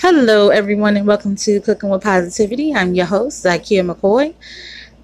[0.00, 2.72] Hello, everyone, and welcome to Cooking with Positivity.
[2.72, 4.32] I'm your host, Zakia McCoy.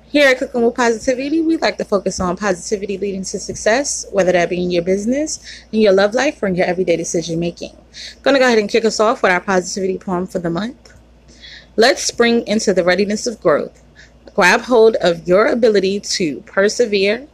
[0.07, 4.31] Here at Cooking with Positivity, we like to focus on positivity leading to success, whether
[4.31, 7.77] that be in your business, in your love life, or in your everyday decision making.
[8.23, 10.95] Going to go ahead and kick us off with our positivity poem for the month.
[11.75, 13.83] Let's spring into the readiness of growth.
[14.33, 17.27] Grab hold of your ability to persevere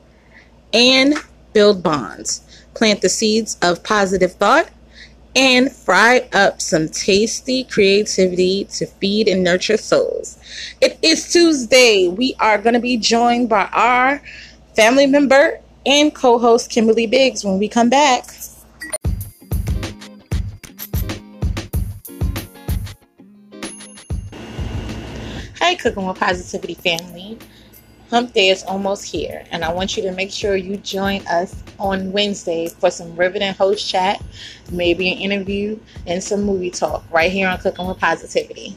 [0.72, 1.12] and
[1.52, 2.40] build bonds.
[2.72, 4.70] Plant the seeds of positive thought
[5.37, 10.38] and fry up some tasty creativity to feed and nurture souls.
[10.80, 12.09] It is Tuesday.
[12.09, 14.23] We are going to be joined by our
[14.74, 18.27] family member and co host Kimberly Biggs when we come back.
[25.60, 27.38] Hi, Cooking with Positivity family.
[28.10, 31.62] Hump Day is almost here, and I want you to make sure you join us
[31.78, 34.20] on Wednesday for some riveting host chat,
[34.73, 35.78] maybe an interview,
[36.09, 38.74] and some movie talk right here on Cooking with Positivity.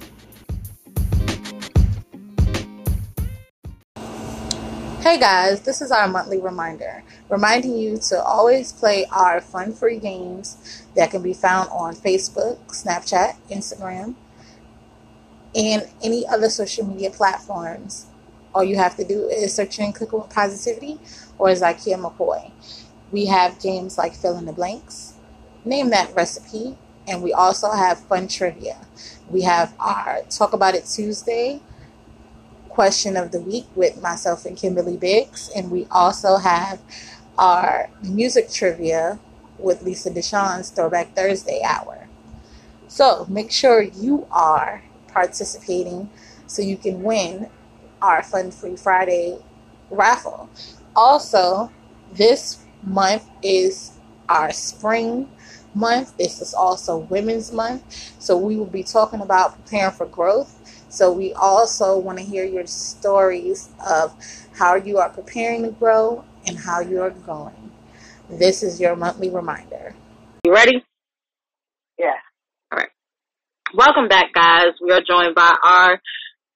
[5.02, 9.98] Hey guys, this is our monthly reminder, reminding you to always play our fun free
[9.98, 14.14] games that can be found on Facebook, Snapchat, Instagram,
[15.56, 18.06] and any other social media platforms
[18.54, 21.00] all you have to do is search in click on Positivity
[21.38, 22.52] or Zakia McCoy.
[23.12, 25.14] We have games like fill in the blanks,
[25.66, 28.78] name that recipe, and we also have fun trivia.
[29.30, 31.62] We have our Talk About It Tuesday
[32.70, 36.80] question of the week with myself and Kimberly Biggs, and we also have
[37.38, 39.20] our music trivia
[39.60, 42.08] with Lisa Deshawn's Throwback Thursday hour.
[42.88, 46.10] So make sure you are participating
[46.48, 47.50] so you can win
[48.04, 49.40] our Fun Free Friday
[49.90, 50.50] raffle.
[50.96, 51.72] Also,
[52.12, 53.94] this month is
[54.30, 55.32] our spring
[55.74, 56.16] month.
[56.18, 57.84] This is also Women's Month.
[58.20, 60.60] So we will be talking about preparing for growth.
[60.90, 64.14] So we also want to hear your stories of
[64.54, 67.72] how you are preparing to grow and how you are going.
[68.30, 69.96] This is your monthly reminder.
[70.44, 70.86] You ready?
[71.98, 72.14] Yeah.
[72.72, 72.90] All right.
[73.74, 74.74] Welcome back, guys.
[74.82, 76.00] We are joined by our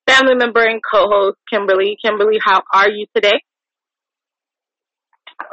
[0.07, 1.97] family member and co-host Kimberly.
[2.03, 3.39] Kimberly, how are you today?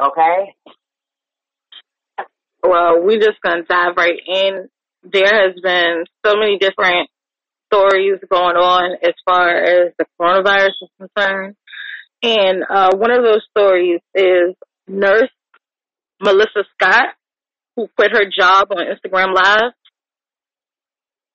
[0.00, 0.54] Okay.
[2.62, 4.68] Well, we're just gonna dive right in.
[5.02, 7.10] There has been so many different
[7.72, 11.56] stories going on as far as the coronavirus is concerned.
[12.22, 14.54] And uh, one of those stories is
[14.88, 15.30] nurse
[16.22, 17.08] Melissa Scott,
[17.76, 19.72] who quit her job on Instagram Live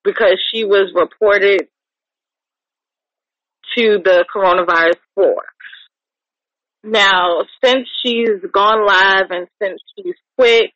[0.02, 1.68] because she was reported
[3.76, 5.42] to the coronavirus floor.
[6.82, 10.70] Now, since she's gone live and since she's quit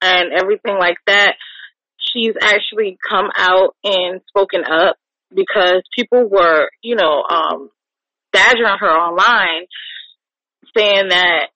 [0.00, 1.34] and everything like that,
[1.98, 4.96] she's actually come out and spoken up
[5.34, 7.70] because people were, you know, um,
[8.32, 9.66] badgering her online
[10.76, 11.48] saying that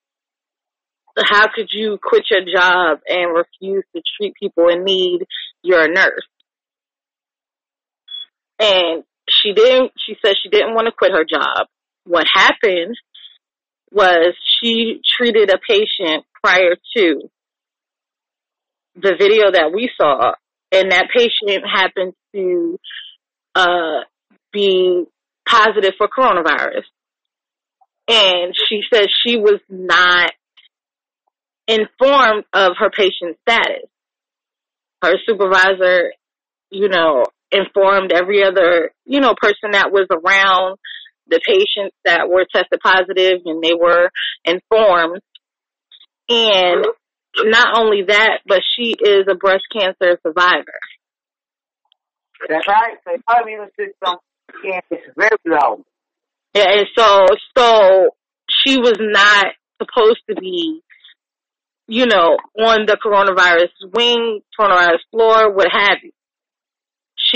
[1.23, 5.21] how could you quit your job and refuse to treat people in need?
[5.63, 6.27] You're a nurse.
[8.59, 9.03] And
[9.45, 11.67] she didn't, she said she didn't want to quit her job.
[12.05, 12.95] What happened
[13.91, 17.21] was she treated a patient prior to
[18.95, 20.33] the video that we saw
[20.71, 22.79] and that patient happened to,
[23.53, 24.01] uh,
[24.51, 25.03] be
[25.47, 26.83] positive for coronavirus.
[28.07, 30.31] And she said she was not
[31.67, 33.89] informed of her patient's status.
[35.01, 36.13] Her supervisor,
[36.69, 40.77] you know, informed every other, you know, person that was around
[41.27, 44.09] the patients that were tested positive and they were
[44.43, 45.21] informed.
[46.29, 46.85] And
[47.37, 50.79] not only that, but she is a breast cancer survivor.
[52.47, 52.97] That's right.
[53.03, 54.17] So her immune system
[54.63, 55.83] is very low.
[56.53, 57.25] Yeah, and so
[57.57, 58.09] so
[58.49, 59.47] she was not
[59.81, 60.81] supposed to be,
[61.87, 66.11] you know, on the coronavirus wing, coronavirus floor, what have you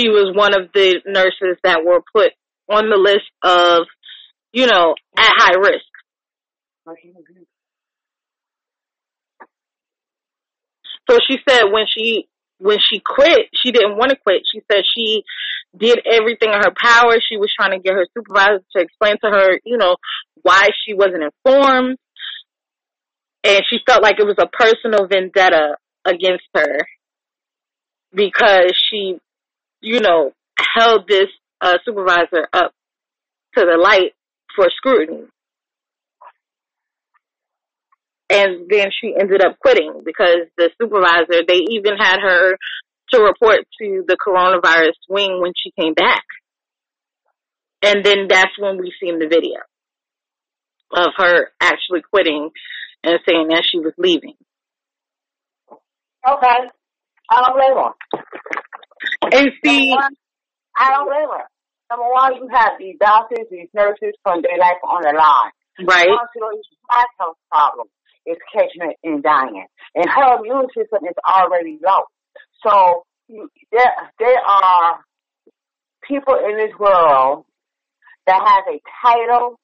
[0.00, 2.32] she was one of the nurses that were put
[2.70, 3.86] on the list of,
[4.52, 5.84] you know, at high risk.
[11.08, 14.42] So she said when she when she quit, she didn't want to quit.
[14.52, 15.22] She said she
[15.76, 17.16] did everything in her power.
[17.20, 19.96] She was trying to get her supervisor to explain to her, you know,
[20.42, 21.96] why she wasn't informed.
[23.44, 26.86] And she felt like it was a personal vendetta against her
[28.12, 29.18] because she
[29.80, 30.32] you know,
[30.76, 31.28] held this
[31.60, 32.72] uh, supervisor up
[33.56, 34.12] to the light
[34.54, 35.26] for scrutiny.
[38.28, 42.56] And then she ended up quitting because the supervisor, they even had her
[43.10, 46.22] to report to the coronavirus wing when she came back.
[47.82, 49.58] And then that's when we seen the video
[50.92, 52.50] of her actually quitting
[53.02, 54.34] and saying that she was leaving.
[56.28, 56.70] Okay.
[57.30, 58.39] I don't blame her.
[59.22, 60.14] And see, one,
[60.76, 61.46] I don't blame her.
[61.90, 65.88] Number one, you have these doctors, these nurses from their life on the line.
[65.88, 66.08] right?
[66.08, 66.58] One of
[66.88, 67.88] my health problem
[68.26, 69.66] is catching it and dying.
[69.94, 72.04] And her immune system is already low.
[72.64, 75.00] So you, there, there are
[76.06, 77.44] people in this world
[78.26, 79.58] that has a title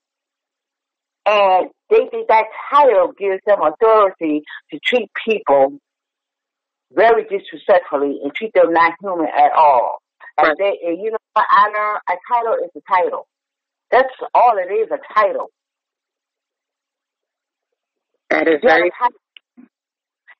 [1.26, 4.42] and they think that title gives them authority
[4.72, 5.78] to treat people
[6.96, 10.00] very disrespectfully and treat them not human at all.
[10.38, 12.00] And they, and you know what I learned?
[12.08, 13.28] A title is a title.
[13.90, 15.50] That's all it is, a title.
[18.30, 18.90] That is very.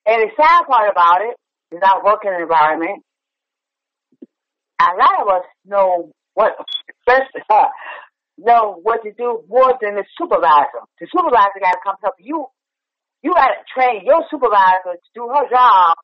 [0.05, 3.03] And the sad part about it is our working environment.
[4.79, 6.53] A lot of us know what
[8.37, 10.85] know what to do more than the supervisor.
[10.99, 12.45] The supervisor got to come help you.
[13.23, 15.97] You got to train your supervisor to do her job,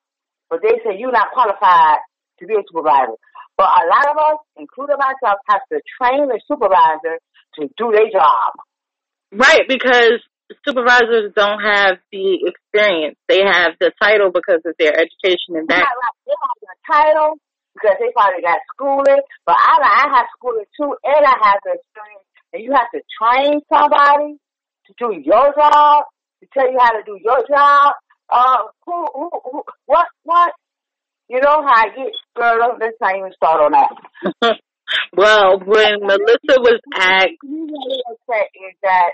[0.54, 1.98] but they say you're not qualified
[2.38, 3.18] to be a supervisor.
[3.58, 7.18] But a lot of us, including myself, have to train the supervisor
[7.58, 8.54] to do their job.
[9.34, 10.22] right because
[10.62, 13.18] supervisors don't have the experience.
[13.26, 15.90] They have the title because of their education and back.
[16.26, 17.42] they have the title
[17.74, 21.82] because they probably got schooling, but I, I have schooling too, and I have the
[21.82, 22.30] experience.
[22.54, 24.38] And you have to train somebody
[24.86, 26.06] to do your job,
[26.42, 27.98] to tell you how to do your job.
[28.30, 30.54] Uh, who, who, who what, what?
[31.30, 34.58] You know how I get, girl, let's not even start on that.
[35.18, 39.12] well, when Melissa was asked, You really upset is that,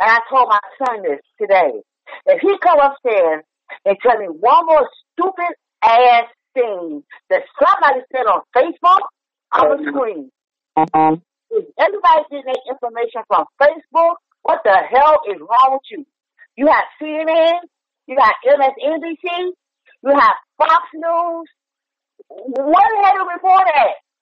[0.00, 1.82] and I told my son this today,
[2.26, 3.44] if he come upstairs
[3.84, 9.02] and tell me one more stupid ass thing that somebody said on Facebook,
[9.52, 10.30] I'm gonna scream.
[11.50, 16.06] If everybody getting their information from Facebook, what the hell is wrong with you?
[16.56, 17.60] You have CNN,
[18.06, 19.52] you got MSNBC,
[20.02, 21.48] you have Fox News.
[22.28, 23.64] What the hell to report?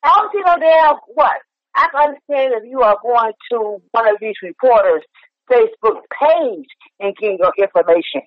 [0.02, 1.36] I don't see no damn what.
[1.74, 5.02] I can understand if you are going to one of these reporters'
[5.50, 6.66] Facebook page
[7.00, 8.22] and getting your information.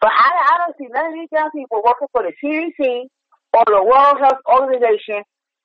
[0.00, 3.06] But I, I don't see none of these young people working for the CDC
[3.54, 5.22] or the World Health Organization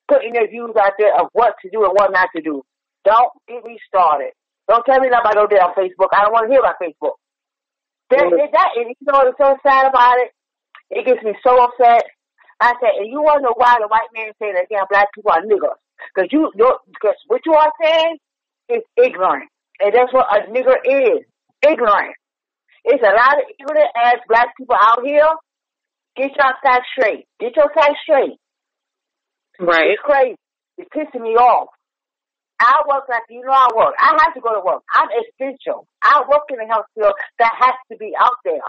[0.07, 2.61] putting their views out there of what to do and what not to do.
[3.03, 4.31] Don't get me started.
[4.67, 6.09] Don't tell me nothing about no damn Facebook.
[6.13, 7.17] I don't want to hear about Facebook.
[8.11, 10.31] That, that, and you know what's so sad about it?
[10.91, 12.03] It gets me so upset.
[12.59, 15.07] I said, and you want to know why the white man say that damn black
[15.15, 15.79] people are niggers?
[16.13, 18.17] Because you, your, because what you are saying
[18.69, 19.49] is ignorant,
[19.79, 21.25] and that's what a nigger is,
[21.63, 22.13] ignorant.
[22.83, 25.29] It's a lot of ignorant ass black people out here.
[26.15, 27.25] Get your facts straight.
[27.39, 28.37] Get your facts straight.
[29.59, 30.35] right, It's crazy.
[30.77, 31.69] It's pissing me off.
[32.61, 33.95] I work like you know I work.
[33.97, 34.83] I have to go to work.
[34.93, 35.87] I'm essential.
[36.03, 38.61] I work in the health field that has to be out there.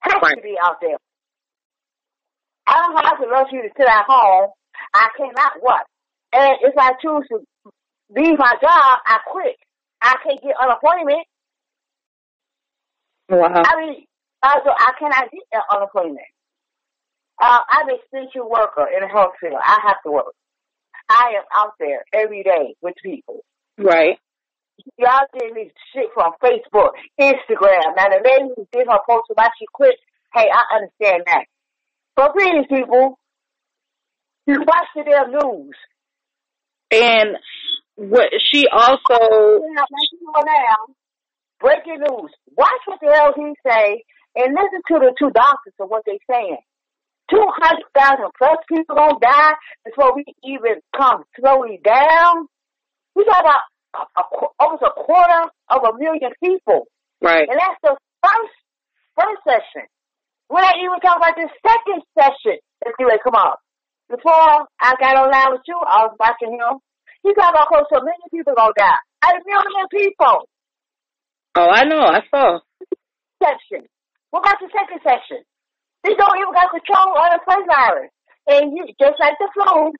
[0.00, 0.98] Has to be out there.
[2.66, 4.50] I don't have the luxury to sit at home.
[4.94, 5.86] I cannot work.
[6.32, 7.40] And if I choose to
[8.14, 9.56] leave my job, I quit.
[10.02, 11.26] I can't get unemployment.
[13.28, 14.04] wow, I mean,
[14.42, 16.28] uh, so I cannot get unemployment.
[17.40, 19.60] Uh, I'm an essential worker in the health field.
[19.62, 20.34] I have to work.
[21.10, 23.44] I am out there every day with people.
[23.78, 24.18] right,
[24.98, 26.90] Y'all getting this shit from Facebook,
[27.20, 27.96] Instagram.
[27.96, 29.96] Now the lady who did her post about she quit,
[30.34, 31.44] hey, I understand that.
[32.16, 33.18] But really, people,
[34.46, 35.74] you watch the damn news.
[36.90, 37.36] and
[37.96, 40.94] what she also, Now, like you know now,
[41.60, 42.30] breaking news.
[42.56, 44.02] Watch what the hell he say
[44.36, 46.56] and listen to the two doctors of what they saying.
[47.30, 49.54] 200,000 plus people gonna die
[49.86, 52.46] before we even come slowly down.
[53.14, 54.22] We got about a, a,
[54.58, 56.86] almost a quarter of a million people.
[57.22, 58.54] right, And that's the first
[59.14, 59.86] first session.
[60.50, 62.58] We're not even talking about the second session.
[62.84, 63.60] Let's see come up.
[64.10, 66.82] Before I got online with you, I was watching him.
[67.22, 68.98] He talking about close to a million people gonna die.
[69.22, 70.48] A million people.
[71.54, 72.58] oh, I know, I saw,
[73.38, 73.86] Section.
[74.30, 75.44] What about the second section?
[76.04, 78.10] They don't even got control of the first virus.
[78.48, 79.92] And you just like the flu,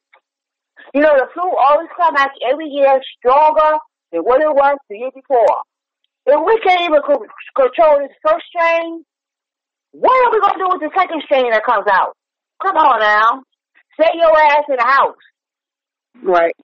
[0.95, 3.77] you know, the flu always come back every year stronger
[4.13, 5.63] than what it was the year before.
[6.27, 7.27] If we can't even co-
[7.57, 9.05] control this first strain,
[9.93, 12.17] what are we gonna do with the second strain that comes out?
[12.63, 13.43] Come on now.
[13.95, 15.17] Stay your ass in the house.
[16.23, 16.55] right.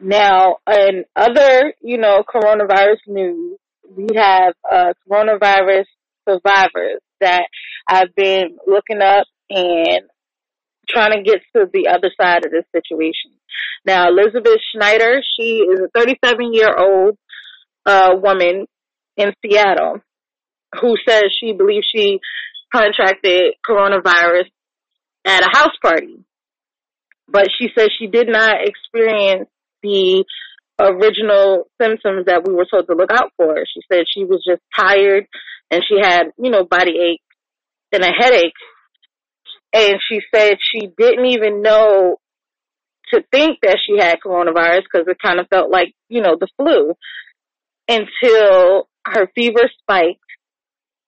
[0.00, 3.58] Now, in other, you know, coronavirus news,
[3.96, 5.84] we have uh, coronavirus
[6.28, 7.46] survivors that
[7.88, 10.02] I've been looking up and
[10.88, 13.32] trying to get to the other side of this situation.
[13.84, 17.16] Now, Elizabeth Schneider, she is a 37 year old
[17.86, 18.66] uh, woman
[19.16, 20.00] in Seattle
[20.80, 22.20] who says she believes she
[22.72, 24.48] contracted coronavirus
[25.24, 26.24] at a house party.
[27.28, 29.48] But she says she did not experience
[29.82, 30.24] the
[30.80, 33.56] original symptoms that we were told to look out for.
[33.72, 35.26] She said she was just tired
[35.72, 37.22] and she had, you know, body ache
[37.92, 38.52] and a headache.
[39.72, 42.18] And she said she didn't even know
[43.12, 46.48] to think that she had coronavirus because it kind of felt like, you know, the
[46.58, 46.92] flu
[47.88, 50.20] until her fever spiked.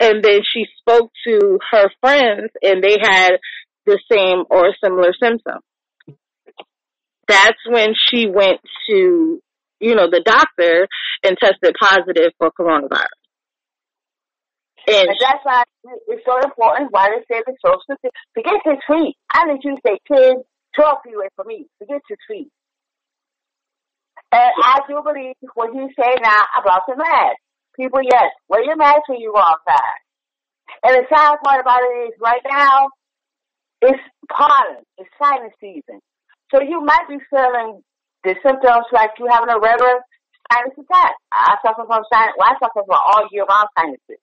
[0.01, 3.33] And then she spoke to her friends and they had
[3.85, 5.63] the same or similar symptoms.
[7.29, 9.41] That's when she went to,
[9.81, 10.89] you know, the doctor
[11.23, 13.24] and tested positive for coronavirus.
[14.87, 15.65] And, that's why
[16.09, 17.97] it's so important why they say the social
[18.35, 19.17] Forget six feet.
[19.33, 20.43] I need you to stay 10,
[20.77, 21.67] 12 feet away from me.
[21.79, 22.49] Forget six feet.
[24.33, 27.39] And I do believe what he's saying now about the mask.
[27.77, 30.01] People, yes, wear your mask when you go outside.
[30.83, 32.89] And the sad part about it is right now,
[33.81, 34.01] it's
[34.31, 36.01] pollen, it's sinus season.
[36.53, 37.81] So you might be feeling
[38.23, 40.01] the symptoms like you having a regular
[40.53, 41.15] sinus attack.
[41.33, 44.21] I suffer from sinus, well, I suffer from all year round sinuses.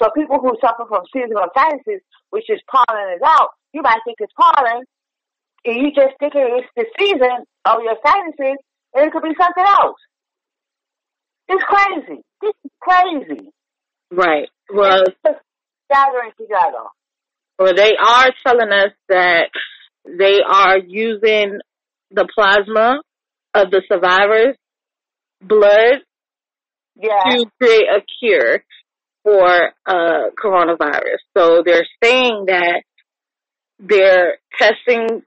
[0.00, 4.18] So people who suffer from seasonal sinuses, which is pollen is out, you might think
[4.20, 4.84] it's pollen,
[5.64, 8.58] and you just think it's the season of your sinuses,
[8.94, 10.00] and it could be something else.
[11.48, 12.22] It's crazy.
[12.42, 13.50] This is crazy.
[14.10, 14.48] Right.
[14.72, 15.04] Well,
[15.90, 16.84] gathering together.
[17.58, 19.50] Well, they are telling us that
[20.06, 21.58] they are using
[22.10, 23.00] the plasma
[23.54, 24.56] of the survivors'
[25.42, 26.02] blood
[26.96, 27.22] yeah.
[27.30, 28.62] to create a cure
[29.24, 31.18] for uh, coronavirus.
[31.36, 32.82] So they're saying that
[33.78, 35.22] they're testing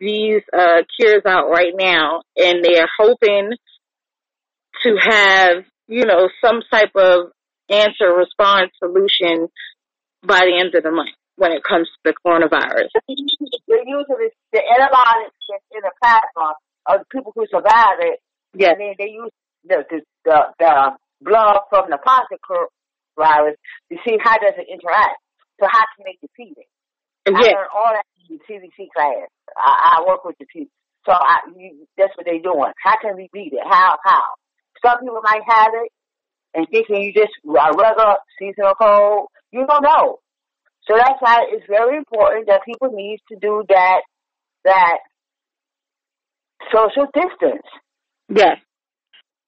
[0.00, 3.52] these uh, cures out right now, and they're hoping
[4.82, 7.30] to have you know some type of
[7.70, 9.48] answer response solution
[10.26, 12.88] by the end of the month when it comes to the coronavirus.
[13.68, 15.34] They're using the antibiotics
[15.72, 16.54] in the plasma
[16.86, 18.20] of the people who survive it.
[18.54, 18.76] Yes.
[18.78, 19.30] And then they use
[19.64, 22.40] the the the, the blood from the positive
[23.16, 23.56] virus
[23.90, 25.18] to see how does it interact.
[25.60, 26.68] So how can they defeat it?
[27.26, 27.38] Yeah.
[27.38, 29.30] I learned all that in the CDC class.
[29.56, 30.72] I, I work with the people.
[31.06, 32.72] So I, you, that's what they're doing.
[32.82, 33.64] How can we beat it?
[33.64, 33.96] How?
[34.04, 34.24] How?
[34.84, 35.92] Some people might have it
[36.54, 39.28] and thinking you just uh, a regular seasonal cold.
[39.52, 40.18] You don't know.
[40.88, 44.02] So that's why it's very important that people need to do that
[44.64, 44.98] that
[46.72, 47.66] social distance.
[48.28, 48.56] Yes.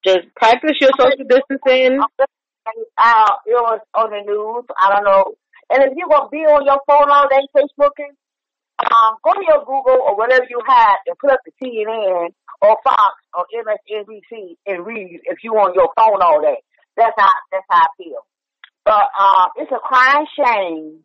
[0.04, 2.00] Just practice your social distancing
[2.66, 4.64] uh, it was on the news.
[4.80, 5.35] I don't know.
[5.70, 8.14] And if you're gonna be on your phone all day Facebooking,
[8.78, 12.28] um, go to your Google or whatever you have and put up the CNN
[12.62, 16.61] or Fox or MSNBC and read if you on your phone all day.
[16.96, 18.26] That's how that's how I feel.
[18.85, 21.04] But um, it's a crying shame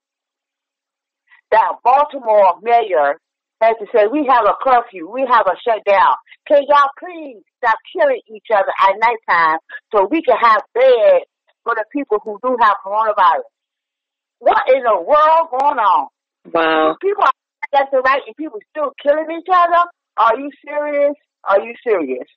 [1.52, 3.20] that Baltimore mayor
[3.62, 6.16] has to say we have a curfew, we have a shutdown.
[6.48, 9.58] Can y'all please stop killing each other at nighttime
[9.94, 11.22] so we can have bed
[11.64, 13.50] for the people who do have coronavirus.
[14.40, 16.08] What in the world going on?
[16.52, 16.96] Wow.
[17.02, 17.32] People are
[17.72, 19.88] that's the right and people still killing each other?
[20.18, 21.16] Are you serious?
[21.48, 22.28] Are you serious?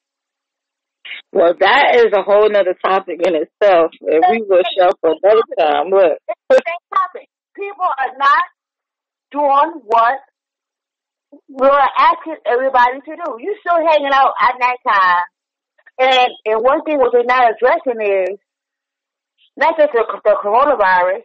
[1.32, 5.42] Well, that is a whole nother topic in itself, and we will show for another
[5.58, 5.90] time.
[5.90, 6.16] Look.
[6.52, 7.28] Same topic.
[7.54, 8.44] People are not
[9.30, 10.14] doing what
[11.48, 13.36] we're asking everybody to do.
[13.40, 15.24] You still hanging out at nighttime.
[15.98, 18.38] And and one thing what they're not addressing is
[19.56, 21.22] not just the, the coronavirus.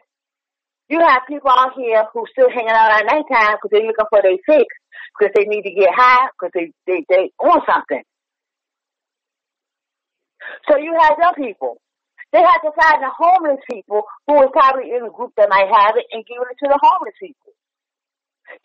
[0.90, 4.22] You have people out here who still hanging out at nighttime because they're looking for
[4.22, 4.66] their fix,
[5.14, 8.02] because they need to get high, because they, they, they on something.
[10.68, 11.78] So you have young people.
[12.34, 15.70] They have to find the homeless people who is probably in a group that might
[15.70, 17.54] have it and give it to the homeless people.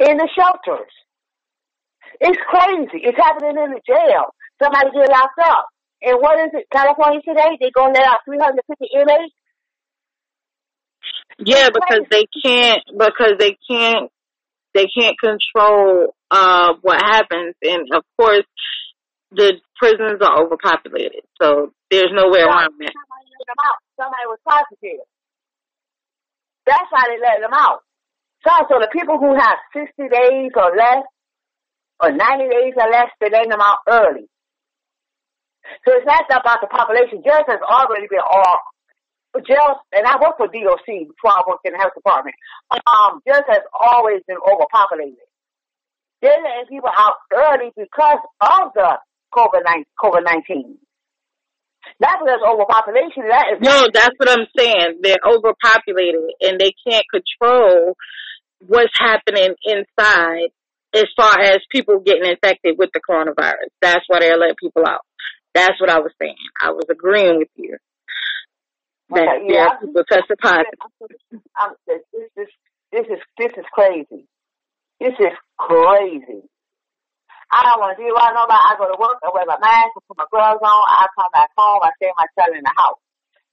[0.01, 0.93] In the shelters.
[2.21, 3.05] It's crazy.
[3.05, 4.33] It's happening in the jail.
[4.63, 5.69] Somebody get locked up.
[6.05, 6.69] And what is it?
[6.73, 7.57] California today?
[7.61, 9.33] They're going to let out 350 inmates
[11.39, 14.11] yeah, because they can't because they can't
[14.75, 18.45] they can't control uh what happens and of course
[19.35, 21.23] the prisons are overpopulated.
[21.41, 22.95] So there's no way around that.
[22.95, 23.79] Somebody let them out.
[23.99, 25.07] Somebody was prosecuted.
[26.67, 27.83] That's why they let them out.
[28.47, 31.05] So, so the people who have 60 days or less,
[32.01, 34.29] or 90 days or less, they let them out early.
[35.85, 37.25] So it's not about the population.
[37.25, 38.59] Just has already been all
[39.41, 42.37] jail, and I worked for DOC before I worked in the health department.
[42.71, 45.27] Um, jails has always been overpopulated.
[46.23, 48.99] They're letting people out early because of the
[49.35, 49.65] COVID
[50.25, 50.79] nineteen.
[52.01, 53.29] That's because overpopulation.
[53.29, 55.01] That is no, that's what I'm saying.
[55.03, 57.95] They're overpopulated and they can't control
[58.67, 60.49] what's happening inside
[60.95, 63.69] as far as people getting infected with the coronavirus.
[63.83, 65.03] That's why they're letting people out.
[65.55, 66.37] That's what I was saying.
[66.61, 67.77] I was agreeing with you.
[69.15, 69.71] That Okay, yeah,
[70.11, 70.79] tested positive.
[71.57, 72.03] I'm, this,
[72.37, 72.51] this,
[72.93, 74.27] this is this is crazy.
[75.01, 76.43] This is crazy.
[77.53, 78.59] I don't want to deal with nobody.
[78.59, 81.31] I go to work, I wear my mask, I put my gloves on, I come
[81.33, 83.01] back home, I stay myself in the house.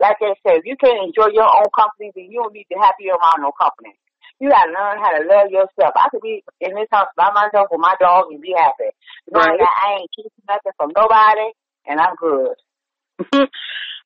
[0.02, 2.80] Like I said, if you can't enjoy your own company, then you don't need to
[2.82, 3.94] happy around no company.
[4.42, 5.94] You gotta learn how to love yourself.
[5.94, 8.90] I could be in this house by myself with my dog and be happy.
[9.30, 9.60] Knowing Right.
[9.62, 11.54] that I ain't keeping nothing from nobody
[11.86, 12.58] and I'm good.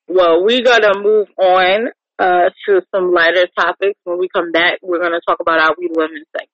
[0.08, 4.00] well, we're gonna move on uh, to some lighter topics.
[4.04, 6.52] When we come back, we're gonna talk about our We Women segment.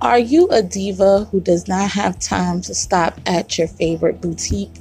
[0.00, 4.74] Are you a diva who does not have time to stop at your favorite boutique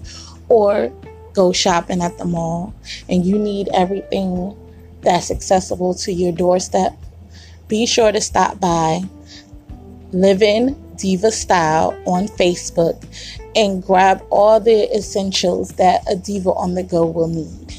[0.49, 0.91] or
[1.33, 2.73] go shopping at the mall
[3.09, 4.55] and you need everything
[5.01, 6.95] that's accessible to your doorstep?
[7.67, 9.01] Be sure to stop by
[10.15, 13.05] Living Diva Style on Facebook
[13.53, 17.73] and grab all the essentials that a diva on the go will need.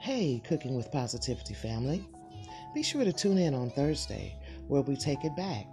[0.00, 2.04] Hey, Cooking with Positivity family.
[2.74, 4.34] Be sure to tune in on Thursday
[4.66, 5.66] where we take it back.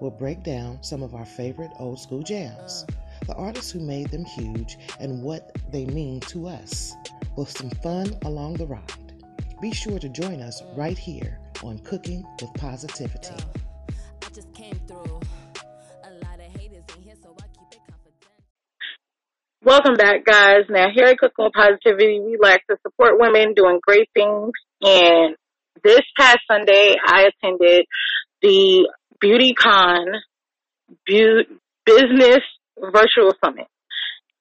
[0.00, 2.84] We'll break down some of our favorite old school jams,
[3.28, 6.96] the artists who made them huge, and what they mean to us,
[7.36, 9.09] with some fun along the ride.
[9.60, 13.34] Be sure to join us right here on Cooking with Positivity.
[14.24, 15.20] I just came through.
[16.02, 18.32] A lot of haters in here, so I keep it confidential.
[19.62, 20.64] Welcome back, guys.
[20.70, 24.52] Now, here at Cooking with Positivity, we like to support women doing great things.
[24.80, 25.36] And
[25.84, 27.84] this past Sunday, I attended
[28.40, 28.88] the
[29.22, 30.06] BeautyCon
[31.06, 32.40] Bu- Business
[32.78, 33.66] Virtual Summit.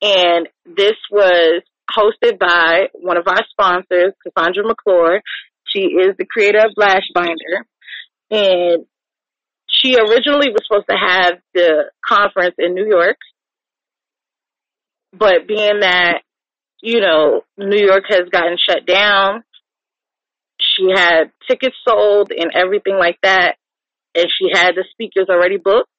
[0.01, 1.61] And this was
[1.95, 5.21] hosted by one of our sponsors, Cassandra McClure.
[5.65, 7.65] She is the creator of Lash Binder.
[8.31, 8.85] And
[9.69, 13.17] she originally was supposed to have the conference in New York
[15.17, 16.21] but being that
[16.81, 19.43] you know New York has gotten shut down,
[20.59, 23.55] she had tickets sold and everything like that,
[24.15, 25.89] and she had the speakers already booked.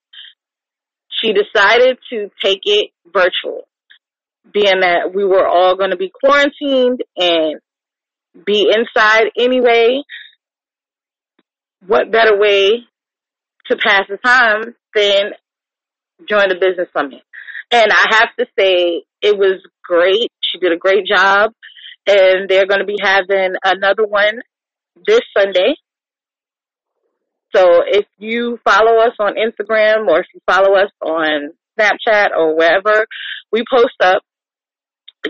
[1.08, 3.66] She decided to take it virtual,
[4.52, 7.60] being that we were all going to be quarantined and
[8.44, 10.02] be inside anyway.
[11.86, 12.84] What better way
[13.70, 15.32] to pass the time than
[16.28, 17.22] join the business summit?
[17.70, 20.30] And I have to say, it was great.
[20.42, 21.52] She did a great job.
[22.06, 24.40] And they're going to be having another one
[25.06, 25.74] this Sunday.
[27.54, 32.56] So if you follow us on Instagram or if you follow us on Snapchat or
[32.56, 33.06] wherever
[33.52, 34.22] we post up,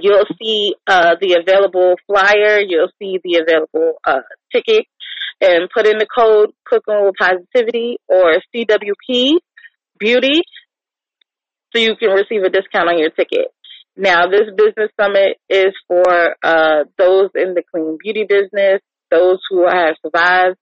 [0.01, 2.61] you'll see uh, the available flyer.
[2.61, 4.21] You'll see the available uh,
[4.53, 4.87] ticket
[5.41, 9.39] and put in the code Cooking with Positivity or CWP
[9.99, 10.43] Beauty
[11.73, 13.49] so you can receive a discount on your ticket.
[13.97, 19.67] Now, this business summit is for uh, those in the clean beauty business, those who
[19.69, 20.57] have survived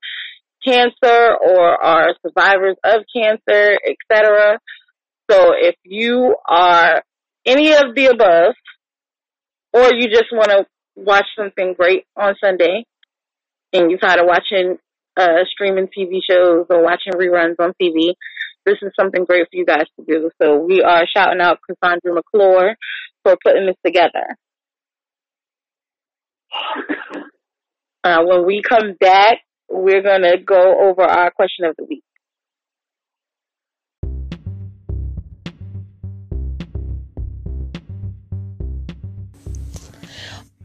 [0.65, 4.59] cancer or are survivors of cancer, etc.
[5.31, 7.03] So, if you are
[7.47, 8.55] any of the above,
[9.79, 12.85] or you just want to watch something great on Sunday,
[13.73, 14.79] and you're tired of watching
[15.17, 18.15] uh, streaming TV shows or watching reruns on TV,
[18.65, 20.31] this is something great for you guys to do.
[20.41, 22.77] So we are shouting out Cassandra McClure
[23.23, 24.37] for putting this together.
[28.05, 29.39] Uh, when we come back,
[29.69, 32.03] we're going to go over our question of the week.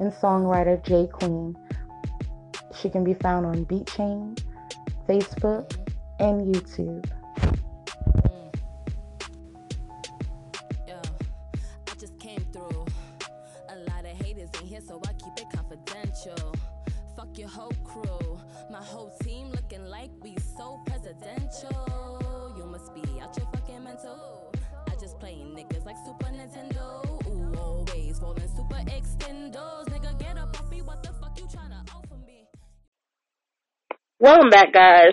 [0.00, 1.56] and songwriter J Queen.
[2.74, 4.38] She can be found on BeatChain,
[5.08, 5.76] Facebook,
[6.18, 7.04] and YouTube.
[8.22, 8.54] Mm.
[10.88, 11.00] Yo,
[11.88, 12.84] I just came through.
[13.70, 16.54] A lot of haters in here, so I keep it confidential.
[17.16, 18.38] Fuck your whole crew.
[18.70, 22.52] My whole team looking like we so presidential.
[22.56, 24.52] You must be out your fucking mental.
[24.88, 27.04] I just play niggas like Super Nintendo.
[27.28, 29.33] Ooh, always rolling super extendos.
[34.24, 35.12] Welcome back, guys.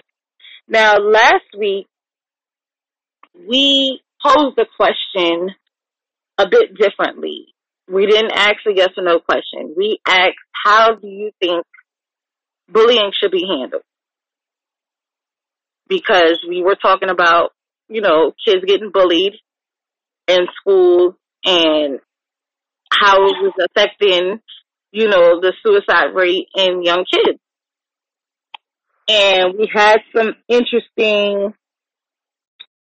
[0.69, 1.85] Now, last week,
[3.35, 5.49] we posed the question
[6.37, 7.47] a bit differently.
[7.89, 9.73] We didn't ask a yes or no question.
[9.75, 11.65] We asked, how do you think
[12.69, 13.83] bullying should be handled?
[15.89, 17.49] Because we were talking about,
[17.89, 19.33] you know, kids getting bullied
[20.29, 21.99] in school and
[22.89, 24.39] how it was affecting,
[24.93, 27.41] you know, the suicide rate in young kids
[29.11, 31.53] and we had some interesting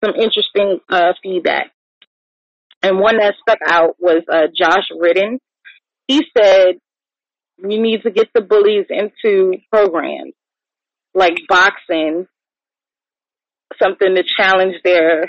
[0.04, 1.72] some interesting uh, feedback.
[2.82, 5.40] And one that stuck out was uh, Josh Ridden.
[6.06, 6.76] He said
[7.60, 10.34] we need to get the bullies into programs
[11.14, 12.26] like boxing,
[13.82, 15.24] something to challenge their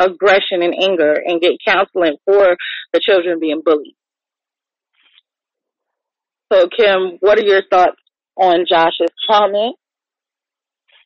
[0.00, 2.56] aggression and anger, and get counseling for
[2.92, 3.94] the children being bullied.
[6.52, 8.00] So, Kim, what are your thoughts
[8.36, 9.76] on Josh's comment?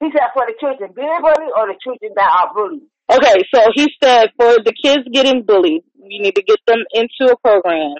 [0.02, 2.90] He said for the children being bullied or the children that are bullied.
[3.08, 7.32] Okay, so he said for the kids getting bullied, you need to get them into
[7.32, 7.94] a program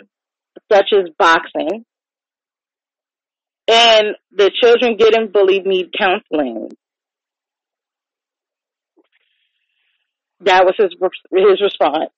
[0.70, 1.84] such as boxing.
[3.68, 6.70] And the children getting bullied need counseling.
[10.40, 10.90] That was his
[11.30, 12.10] his response.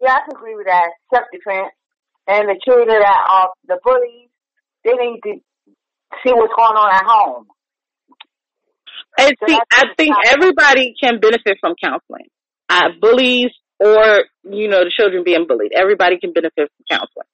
[0.00, 0.88] Yeah, I can agree with that.
[1.12, 1.74] Self defense.
[2.26, 4.30] And the children that are the bullies,
[4.82, 5.40] they need to
[6.24, 7.46] see what's going on at home.
[9.18, 12.26] And So see, I think everybody can benefit from counseling.
[12.68, 15.72] Uh, bullies or, you know, the children being bullied.
[15.74, 17.26] Everybody can benefit from counseling.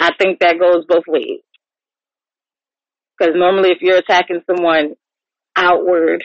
[0.00, 1.40] I think that goes both ways.
[3.18, 4.94] Because normally if you're attacking someone
[5.56, 6.22] outward,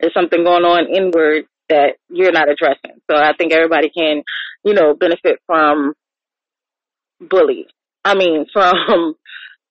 [0.00, 3.00] there's something going on inward that you're not addressing.
[3.10, 4.22] So I think everybody can,
[4.64, 5.94] you know, benefit from
[7.20, 7.66] bullies.
[8.04, 9.14] I mean, from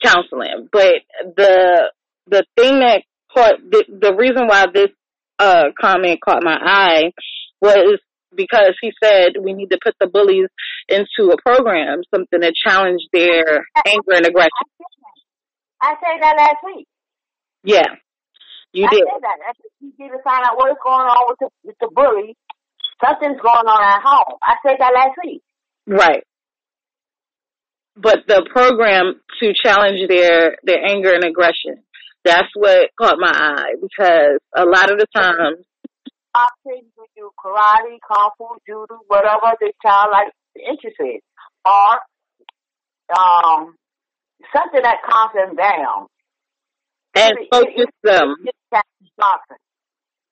[0.04, 0.68] counseling.
[0.72, 0.96] But
[1.36, 1.92] the
[2.28, 3.02] the thing that
[3.34, 4.90] caught the, the reason why this
[5.40, 7.12] uh comment caught my eye
[7.62, 8.00] was
[8.36, 10.48] because he said we need to put the bullies
[10.88, 14.50] into a program, something to challenge their anger and aggression.
[15.82, 16.88] I said that last week.
[17.64, 17.88] Yeah,
[18.74, 19.04] you I did.
[19.12, 19.38] said that.
[19.48, 22.36] I said you need to find out what's going on with the with the bully.
[23.04, 24.38] Something's going on at home.
[24.44, 25.42] I said that last week.
[25.88, 26.24] Right.
[28.02, 31.84] But the program to challenge their their anger and aggression,
[32.24, 35.66] that's what caught my eye because a lot of the times,
[36.34, 41.20] Boxing, we do karate, kung fu, judo, whatever the child likes interested,
[41.66, 41.90] or
[43.18, 43.76] um
[44.56, 46.08] something that calms them down.
[47.16, 48.36] and It- focus them.
[48.46, 48.56] it-
[49.18, 49.58] boxing.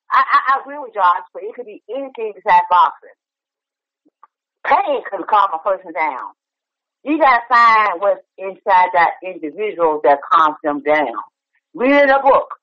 [0.09, 3.17] I, I, I agree with Josh, but it could be anything besides boxing.
[4.63, 6.31] Pain can calm a person down.
[7.03, 11.13] You gotta find what's inside that individual that calms them down.
[11.73, 12.55] Reading a book,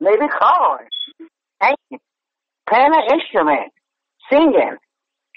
[0.00, 0.26] maybe
[1.60, 2.00] painting,
[2.68, 3.72] playing an instrument,
[4.30, 4.76] singing.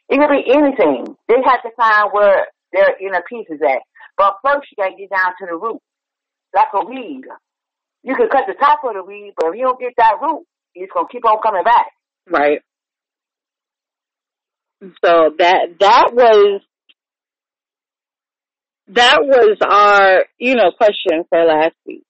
[0.09, 1.15] It could be anything.
[1.27, 3.81] They have to find where their inner peace is at.
[4.17, 5.79] But first you gotta get down to the root.
[6.53, 7.23] Like a weed.
[8.03, 10.45] You can cut the top of the weed, but if you don't get that root,
[10.73, 11.87] it's gonna keep on coming back.
[12.27, 12.61] Right.
[14.81, 16.61] So that that was
[18.89, 22.03] that was our you know question for last week,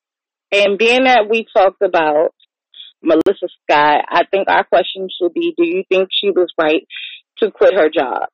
[0.51, 2.33] and being that we talked about
[3.01, 6.87] Melissa Scott, I think our question should be: Do you think she was right
[7.39, 8.27] to quit her job?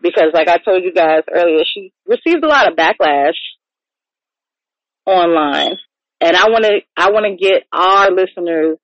[0.00, 3.38] Because, like I told you guys earlier, she received a lot of backlash
[5.06, 5.76] online,
[6.20, 8.78] and I want to I want to get our listeners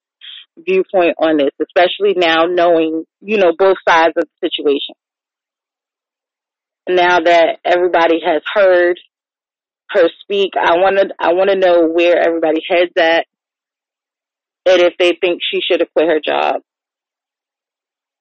[0.59, 4.95] viewpoint on this, especially now knowing, you know, both sides of the situation.
[6.97, 8.99] Now that everybody has heard
[9.91, 13.27] her speak, I want to, I want to know where everybody heads at
[14.67, 16.63] and if they think she should have quit her job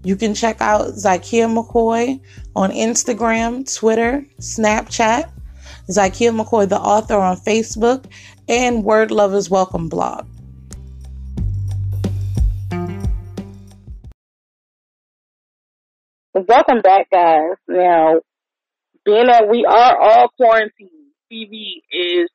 [0.02, 2.20] You can check out Zakia McCoy
[2.54, 5.30] on Instagram, Twitter, Snapchat,
[5.88, 8.04] Zakia McCoy, the author, on Facebook,
[8.48, 10.26] and Word Lovers Welcome blog.
[16.34, 17.56] Welcome back, guys.
[17.68, 18.20] Now,
[19.04, 20.90] being that we are all quarantined,
[21.32, 22.28] TV is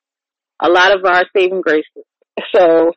[0.62, 1.86] a lot of our saving graces.
[2.56, 2.94] So,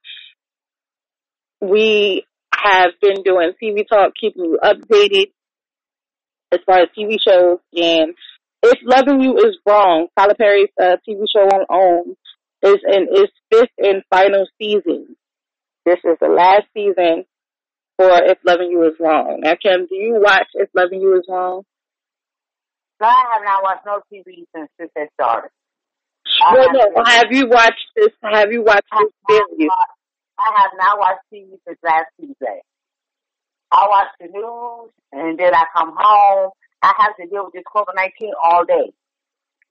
[1.63, 5.31] we have been doing TV talk, keeping you updated
[6.53, 7.59] as far as TV shows.
[7.75, 8.15] And
[8.63, 12.17] if loving you is wrong, Tyler Perry's uh, TV show on OWN
[12.63, 15.17] is in its fifth and final season.
[15.87, 17.25] This is the last season
[17.97, 19.41] for If Loving You Is Wrong.
[19.43, 21.63] Now, Kim, do you watch If Loving You Is Wrong?
[23.01, 25.51] No, I have not watched no TV since this has started.
[26.53, 28.11] Well, no, have you watched this?
[28.23, 29.71] Have you watched this series?
[30.43, 32.61] I have not watched TV since last Tuesday.
[33.71, 36.51] I watch the news and then I come home.
[36.83, 38.93] I have to deal with this COVID nineteen all day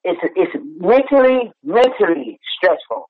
[0.04, 3.10] it's it's mentally mentally stressful.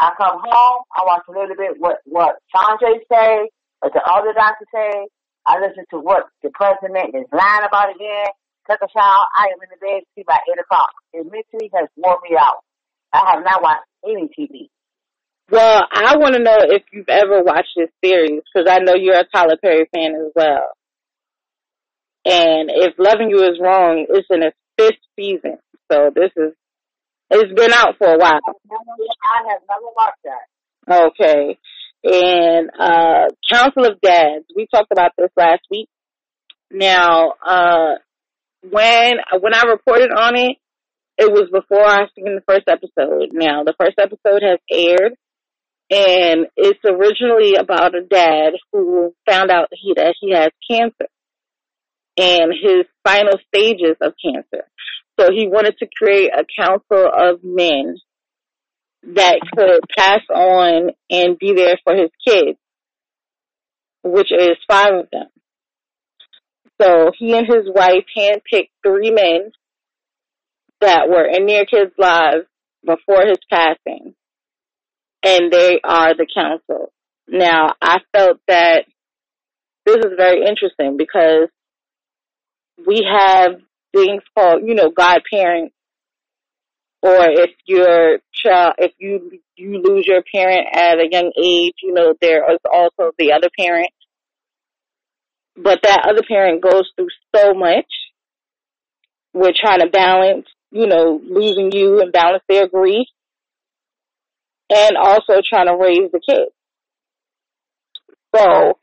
[0.00, 4.32] I come home, I watch a little bit what what Sanjay say, what the other
[4.34, 5.06] doctor say.
[5.46, 8.30] I listen to what the president is lying about again.
[8.70, 9.26] Take a shower.
[9.34, 10.90] I am in the bed see by eight o'clock.
[11.12, 12.62] It mentally has worn me out.
[13.12, 14.70] I have not watched any TV.
[15.50, 19.18] Well, I want to know if you've ever watched this series because I know you're
[19.18, 20.70] a Tyler Perry fan as well.
[22.24, 25.58] And if Loving You Is Wrong, it's in its fifth season.
[25.90, 26.52] So this is
[27.30, 28.40] it's been out for a while.
[28.44, 31.10] I have never watched that.
[31.10, 31.58] Okay.
[32.04, 35.88] And uh Council of Dads, we talked about this last week.
[36.70, 37.94] Now, uh
[38.70, 40.56] when when I reported on it,
[41.18, 43.30] it was before I seen the first episode.
[43.32, 45.14] Now, the first episode has aired
[45.92, 51.06] and it's originally about a dad who found out he that he has cancer
[52.16, 54.64] and his final stages of cancer.
[55.20, 57.96] So he wanted to create a council of men
[59.14, 62.58] that could pass on and be there for his kids,
[64.02, 65.28] which is five of them.
[66.80, 69.52] So he and his wife handpicked three men
[70.80, 72.46] that were in their kids' lives
[72.82, 74.14] before his passing.
[75.24, 76.92] And they are the council.
[77.28, 78.84] Now, I felt that
[79.86, 81.48] this is very interesting because
[82.86, 83.52] we have
[83.94, 85.74] things called, you know, godparents.
[87.02, 91.92] Or if your child, if you, you lose your parent at a young age, you
[91.92, 93.90] know, there is also the other parent.
[95.56, 97.86] But that other parent goes through so much.
[99.34, 103.08] We're trying to balance, you know, losing you and balance their grief
[104.72, 106.50] and also trying to raise the kids.
[108.34, 108.78] So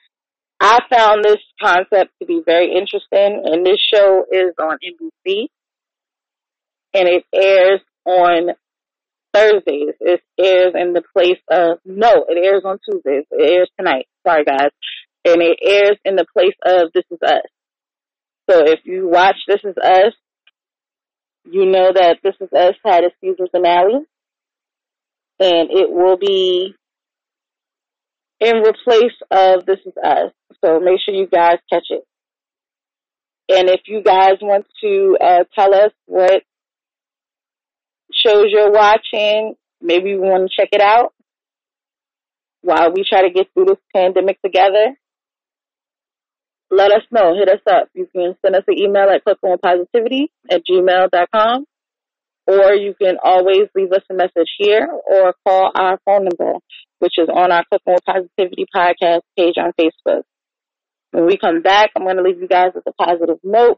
[0.59, 5.47] I found this concept to be very interesting, and this show is on NBC,
[6.93, 8.49] and it airs on
[9.33, 9.95] Thursdays.
[9.99, 13.25] It airs in the place of no, it airs on Tuesdays.
[13.31, 14.07] It airs tonight.
[14.27, 14.69] Sorry, guys,
[15.25, 17.47] and it airs in the place of This Is Us.
[18.49, 20.13] So if you watch This Is Us,
[21.45, 24.05] you know that This Is Us had a season finale,
[25.39, 26.75] and it will be
[28.39, 30.31] in replace of This Is Us.
[30.63, 32.03] So make sure you guys catch it.
[33.49, 36.43] And if you guys want to uh, tell us what
[38.13, 41.13] shows you're watching, maybe we want to check it out
[42.61, 44.95] while we try to get through this pandemic together.
[46.69, 47.33] Let us know.
[47.35, 47.89] Hit us up.
[47.95, 51.65] You can send us an email at cookingonpositivity at gmail.com
[52.49, 56.57] or you can always leave us a message here or call our phone number,
[56.97, 60.23] which is on our Cooking with Positivity podcast page on Facebook.
[61.11, 63.77] When we come back, I'm going to leave you guys with a positive note.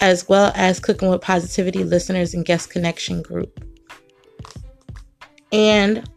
[0.00, 3.64] as well as Cooking with Positivity listeners and guest connection group.
[5.52, 6.08] And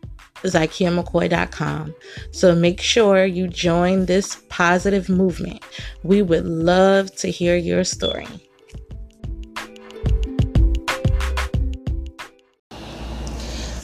[0.43, 1.93] ZykiaMcCoy.com.
[2.31, 5.63] So make sure you join this positive movement.
[6.03, 8.27] We would love to hear your story.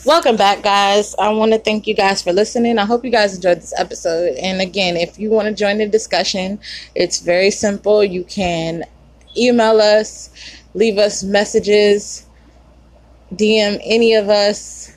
[0.05, 1.15] Welcome back, guys.
[1.17, 2.77] I want to thank you guys for listening.
[2.77, 4.35] I hope you guys enjoyed this episode.
[4.35, 6.59] And again, if you want to join the discussion,
[6.93, 8.03] it's very simple.
[8.03, 8.83] You can
[9.37, 10.29] email us,
[10.73, 12.25] leave us messages,
[13.33, 14.91] DM any of us.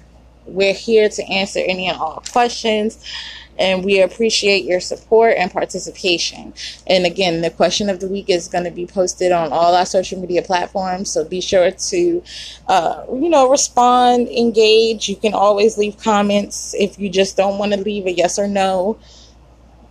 [0.46, 3.04] We're here to answer any and all questions.
[3.58, 6.54] And we appreciate your support and participation.
[6.86, 9.84] And again, the question of the week is going to be posted on all our
[9.84, 11.10] social media platforms.
[11.10, 12.22] So be sure to,
[12.68, 15.08] uh, you know, respond, engage.
[15.08, 18.46] You can always leave comments if you just don't want to leave a yes or
[18.46, 18.96] no.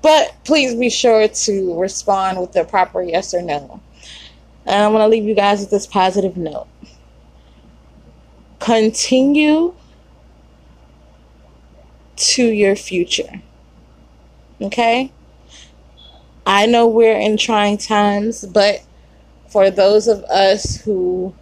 [0.01, 3.81] But please be sure to respond with the proper yes or no.
[4.67, 6.67] And I want to leave you guys with this positive note.
[8.60, 9.73] Continue
[12.17, 13.41] to your future.
[14.62, 15.13] Okay?
[16.45, 18.84] I know we're in trying times, but
[19.47, 21.34] for those of us who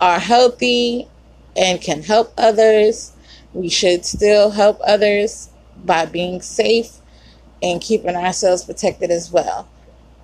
[0.00, 1.08] are healthy
[1.54, 3.12] and can help others,
[3.52, 5.50] we should still help others
[5.84, 6.96] by being safe
[7.62, 9.68] and keeping ourselves protected as well.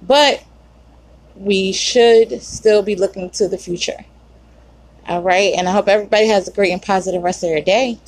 [0.01, 0.43] But
[1.39, 4.05] we should still be looking to the future.
[5.09, 5.55] All right.
[5.57, 7.99] And I hope everybody has a great and positive rest of their day.